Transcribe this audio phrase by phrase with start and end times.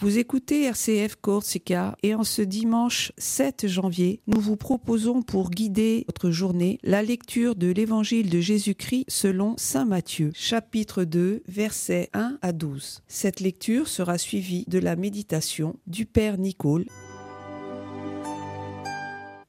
[0.00, 6.04] Vous écoutez RCF Corsica et en ce dimanche 7 janvier, nous vous proposons pour guider
[6.06, 12.38] votre journée la lecture de l'évangile de Jésus-Christ selon Saint Matthieu, chapitre 2, versets 1
[12.40, 13.02] à 12.
[13.08, 16.86] Cette lecture sera suivie de la méditation du Père Nicole.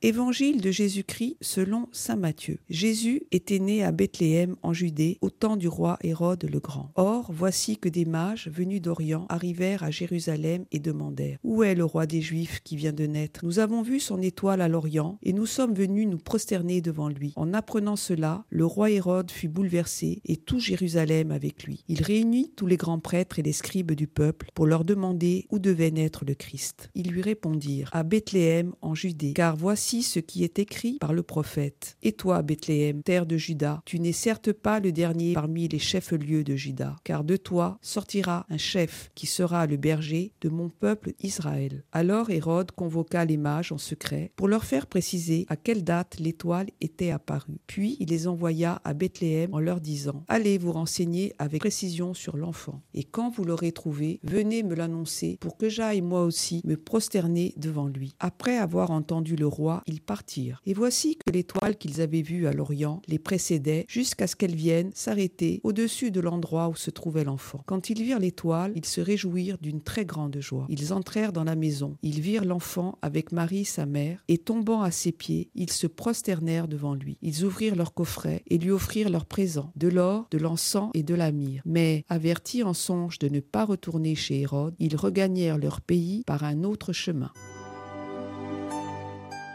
[0.03, 2.57] Évangile de Jésus-Christ selon Saint Matthieu.
[2.71, 6.91] Jésus était né à Bethléem en Judée au temps du roi Hérode le Grand.
[6.95, 11.85] Or, voici que des mages venus d'Orient arrivèrent à Jérusalem et demandèrent Où est le
[11.85, 13.45] roi des Juifs qui vient de naître?
[13.45, 17.33] Nous avons vu son étoile à l'Orient et nous sommes venus nous prosterner devant lui.
[17.35, 21.83] En apprenant cela, le roi Hérode fut bouleversé et tout Jérusalem avec lui.
[21.87, 25.59] Il réunit tous les grands prêtres et les scribes du peuple pour leur demander où
[25.59, 26.89] devait naître le Christ.
[26.95, 31.23] Ils lui répondirent À Bethléem en Judée, car voici ce qui est écrit par le
[31.23, 31.97] prophète.
[32.01, 36.45] Et toi, Bethléem, terre de Juda, tu n'es certes pas le dernier parmi les chefs-lieux
[36.45, 41.11] de Juda, car de toi sortira un chef qui sera le berger de mon peuple
[41.19, 41.83] Israël.
[41.91, 46.69] Alors Hérode convoqua les mages en secret pour leur faire préciser à quelle date l'étoile
[46.79, 47.59] était apparue.
[47.67, 52.37] Puis il les envoya à Bethléem en leur disant Allez vous renseigner avec précision sur
[52.37, 56.77] l'enfant, et quand vous l'aurez trouvé, venez me l'annoncer pour que j'aille moi aussi me
[56.77, 58.15] prosterner devant lui.
[58.19, 60.61] Après avoir entendu le roi, ils partirent.
[60.65, 64.91] Et voici que l'étoile qu'ils avaient vue à l'Orient les précédait jusqu'à ce qu'elle vienne
[64.93, 67.63] s'arrêter au-dessus de l'endroit où se trouvait l'enfant.
[67.65, 70.65] Quand ils virent l'étoile, ils se réjouirent d'une très grande joie.
[70.69, 71.97] Ils entrèrent dans la maison.
[72.01, 76.67] Ils virent l'enfant avec Marie, sa mère, et tombant à ses pieds, ils se prosternèrent
[76.67, 77.17] devant lui.
[77.21, 81.15] Ils ouvrirent leur coffret et lui offrirent leurs présents, de l'or, de l'encens et de
[81.15, 81.61] la myrrhe.
[81.65, 86.43] Mais, avertis en songe de ne pas retourner chez Hérode, ils regagnèrent leur pays par
[86.43, 87.31] un autre chemin.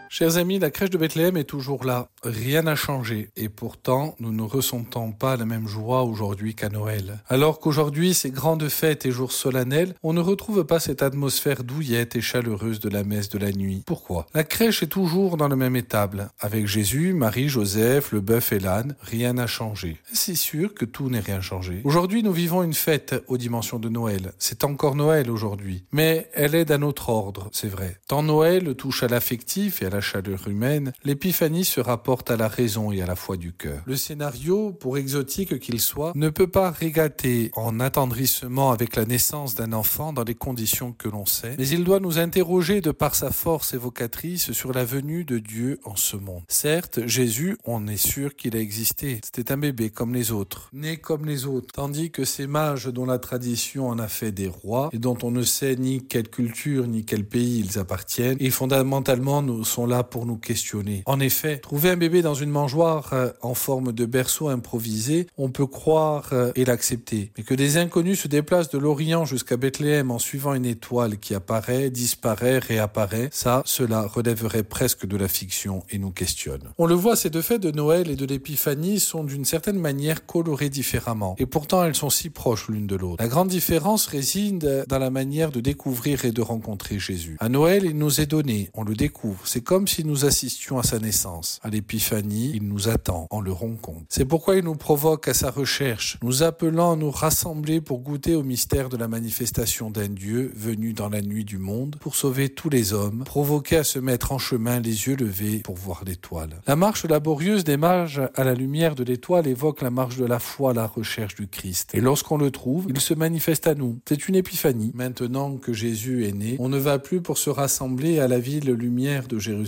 [0.09, 2.09] Chers amis, la crèche de Bethléem est toujours là.
[2.23, 3.31] Rien n'a changé.
[3.37, 7.19] Et pourtant, nous ne ressentons pas la même joie aujourd'hui qu'à Noël.
[7.29, 12.17] Alors qu'aujourd'hui, ces grandes fêtes et jours solennels, on ne retrouve pas cette atmosphère douillette
[12.17, 13.83] et chaleureuse de la messe de la nuit.
[13.85, 14.27] Pourquoi?
[14.33, 16.31] La crèche est toujours dans le même étable.
[16.41, 20.01] Avec Jésus, Marie, Joseph, le bœuf et l'âne, rien n'a changé.
[20.13, 21.81] C'est sûr que tout n'est rien changé.
[21.85, 24.33] Aujourd'hui, nous vivons une fête aux dimensions de Noël.
[24.39, 25.85] C'est encore Noël aujourd'hui.
[25.93, 27.99] Mais elle est d'un autre ordre, c'est vrai.
[28.07, 32.49] Tant Noël touche à l'affectif et à la chaleur humaine, l'épiphanie se rapporte à la
[32.49, 33.83] raison et à la foi du cœur.
[33.87, 39.55] Le scénario, pour exotique qu'il soit, ne peut pas régater en attendrissement avec la naissance
[39.55, 43.15] d'un enfant dans les conditions que l'on sait, mais il doit nous interroger de par
[43.15, 46.43] sa force évocatrice sur la venue de Dieu en ce monde.
[46.49, 49.21] Certes, Jésus, on est sûr qu'il a existé.
[49.25, 53.07] C'était un bébé comme les autres, né comme les autres, tandis que ces mages dont
[53.07, 56.87] la tradition en a fait des rois et dont on ne sait ni quelle culture
[56.87, 61.03] ni quel pays ils appartiennent, et fondamentalement nous sont là pour nous questionner.
[61.07, 65.51] En effet, trouver un bébé dans une mangeoire euh, en forme de berceau improvisé, on
[65.51, 67.33] peut croire euh, et l'accepter.
[67.37, 71.35] Mais que des inconnus se déplacent de l'Orient jusqu'à Bethléem en suivant une étoile qui
[71.35, 76.63] apparaît, disparaît, réapparaît, ça, cela relèverait presque de la fiction et nous questionne.
[76.79, 80.27] On le voit, ces deux fêtes de Noël et de l'Épiphanie sont d'une certaine manière
[80.27, 81.37] colorées différemment.
[81.39, 83.23] Et pourtant, elles sont si proches l'une de l'autre.
[83.23, 87.37] La grande différence réside dans la manière de découvrir et de rencontrer Jésus.
[87.41, 89.41] À Noël, il nous est donné, on le découvre.
[89.45, 91.61] C'est comme si nous assistions à sa naissance.
[91.63, 94.07] À l'épiphanie, il nous attend, en le rencontre.
[94.09, 98.35] C'est pourquoi il nous provoque à sa recherche, nous appelant à nous rassembler pour goûter
[98.35, 102.49] au mystère de la manifestation d'un Dieu venu dans la nuit du monde pour sauver
[102.49, 106.63] tous les hommes, provoquer à se mettre en chemin les yeux levés pour voir l'étoile.
[106.67, 110.39] La marche laborieuse des mages à la lumière de l'étoile évoque la marche de la
[110.39, 111.91] foi à la recherche du Christ.
[111.93, 113.99] Et lorsqu'on le trouve, il se manifeste à nous.
[114.09, 114.93] C'est une épiphanie.
[114.95, 118.71] Maintenant que Jésus est né, on ne va plus pour se rassembler à la ville
[118.71, 119.66] lumière de Jérusalem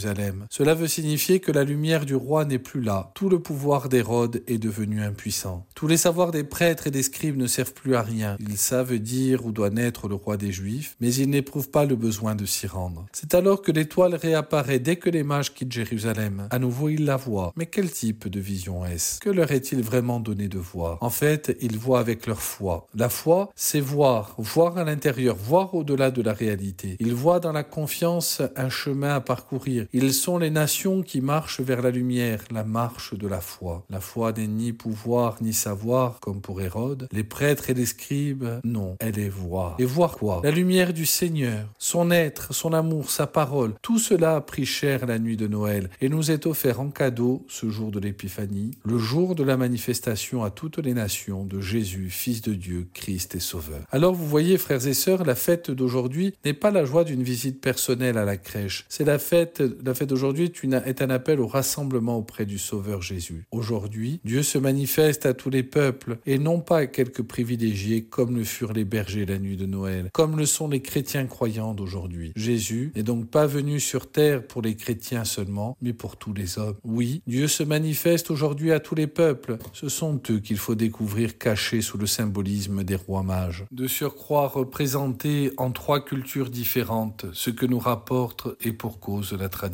[0.51, 3.11] cela veut signifier que la lumière du roi n'est plus là.
[3.15, 5.67] Tout le pouvoir d'Hérode est devenu impuissant.
[5.75, 8.37] Tous les savoirs des prêtres et des scribes ne servent plus à rien.
[8.41, 11.97] Ils savent dire où doit naître le roi des Juifs, mais ils n'éprouvent pas le
[11.97, 13.07] besoin de s'y rendre.
[13.13, 16.49] C'est alors que l'étoile réapparaît dès que les mages quittent Jérusalem.
[16.51, 17.53] À nouveau, ils la voient.
[17.57, 19.21] Mais quel type de vision est-ce?
[19.21, 20.99] Que leur est-il vraiment donné de voir?
[21.01, 22.87] En fait, ils voient avec leur foi.
[22.95, 26.97] La foi, c'est voir, voir à l'intérieur, voir au-delà de la réalité.
[27.01, 29.87] Ils voient dans la confiance un chemin à parcourir.
[29.93, 33.85] Ils sont les nations qui marchent vers la lumière, la marche de la foi.
[33.91, 37.09] La foi n'est ni pouvoir ni savoir, comme pour Hérode.
[37.13, 39.77] Les prêtres et les scribes, non, elle est voir.
[39.79, 40.41] Et voir quoi?
[40.45, 43.75] La lumière du Seigneur, son être, son amour, sa parole.
[43.83, 47.45] Tout cela a pris cher la nuit de Noël et nous est offert en cadeau
[47.49, 52.11] ce jour de l'Épiphanie, le jour de la manifestation à toutes les nations de Jésus,
[52.11, 53.81] Fils de Dieu, Christ et Sauveur.
[53.91, 57.61] Alors vous voyez, frères et sœurs, la fête d'aujourd'hui n'est pas la joie d'une visite
[57.61, 60.53] personnelle à la crèche, c'est la fête la fête d'aujourd'hui
[60.85, 63.47] est un appel au rassemblement auprès du Sauveur Jésus.
[63.51, 68.37] Aujourd'hui, Dieu se manifeste à tous les peuples et non pas à quelques privilégiés comme
[68.37, 72.33] le furent les bergers la nuit de Noël, comme le sont les chrétiens croyants d'aujourd'hui.
[72.37, 76.59] Jésus n'est donc pas venu sur terre pour les chrétiens seulement, mais pour tous les
[76.59, 76.77] hommes.
[76.85, 79.59] Oui, Dieu se manifeste aujourd'hui à tous les peuples.
[79.73, 83.67] Ce sont eux qu'il faut découvrir cachés sous le symbolisme des rois mages.
[83.71, 89.49] De surcroît représentés en trois cultures différentes, ce que nous rapporte et pour cause la
[89.49, 89.68] tradition.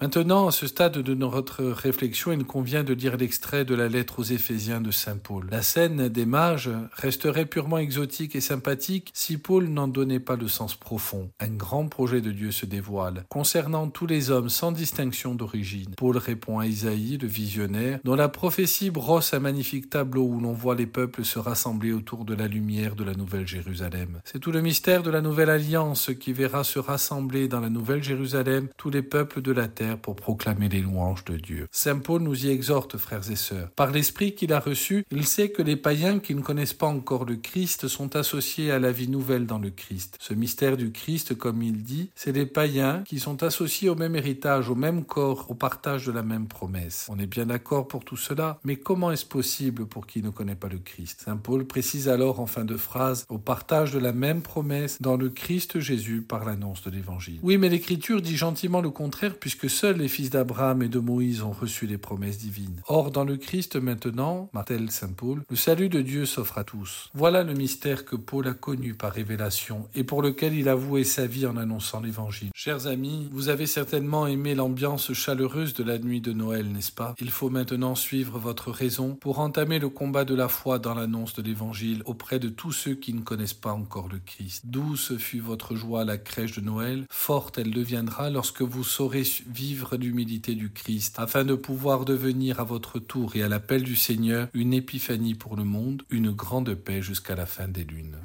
[0.00, 4.18] Maintenant, à ce stade de notre réflexion, il convient de lire l'extrait de la lettre
[4.18, 5.46] aux Éphésiens de Saint Paul.
[5.50, 10.48] La scène des mages resterait purement exotique et sympathique si Paul n'en donnait pas le
[10.48, 11.30] sens profond.
[11.40, 15.94] Un grand projet de Dieu se dévoile, concernant tous les hommes sans distinction d'origine.
[15.96, 20.52] Paul répond à Isaïe, le visionnaire, dont la prophétie brosse un magnifique tableau où l'on
[20.52, 24.20] voit les peuples se rassembler autour de la lumière de la Nouvelle Jérusalem.
[24.24, 28.02] C'est tout le mystère de la Nouvelle Alliance qui verra se rassembler dans la Nouvelle
[28.02, 31.68] Jérusalem tous les peuples de la terre pour proclamer les louanges de Dieu.
[31.70, 33.70] Saint Paul nous y exhorte, frères et sœurs.
[33.70, 37.24] Par l'esprit qu'il a reçu, il sait que les païens qui ne connaissent pas encore
[37.24, 40.16] le Christ sont associés à la vie nouvelle dans le Christ.
[40.20, 44.16] Ce mystère du Christ, comme il dit, c'est les païens qui sont associés au même
[44.16, 47.06] héritage, au même corps, au partage de la même promesse.
[47.10, 50.54] On est bien d'accord pour tout cela, mais comment est-ce possible pour qui ne connaît
[50.54, 51.22] pas le Christ?
[51.24, 55.16] Saint Paul précise alors en fin de phrase au partage de la même promesse dans
[55.16, 57.40] le Christ Jésus par l'annonce de l'Évangile.
[57.42, 61.42] Oui, mais l'Écriture dit gentiment le contraire puisque seuls les fils d'Abraham et de Moïse
[61.42, 62.80] ont reçu les promesses divines.
[62.86, 67.10] Or, dans le Christ maintenant, martèle Saint Paul, le salut de Dieu s'offre à tous.
[67.14, 71.04] Voilà le mystère que Paul a connu par révélation et pour lequel il a voué
[71.04, 72.50] sa vie en annonçant l'Évangile.
[72.54, 77.14] Chers amis, vous avez certainement aimé l'ambiance chaleureuse de la nuit de Noël, n'est-ce pas?
[77.20, 81.34] Il faut maintenant suivre votre raison pour entamer le combat de la foi dans l'annonce
[81.34, 84.66] de l'Évangile auprès de tous ceux qui ne connaissent pas encore le Christ.
[84.66, 89.96] Douce fut votre joie à la crèche de Noël, forte elle deviendra lorsque vous vivre
[89.96, 94.48] l'humilité du Christ, afin de pouvoir devenir à votre tour et à l'appel du Seigneur
[94.54, 98.18] une épiphanie pour le monde, une grande paix jusqu'à la fin des lunes.